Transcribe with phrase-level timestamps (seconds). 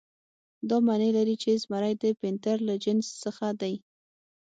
[0.69, 3.75] دا معنی لري چې زمری د پینتر له جنس څخه دی.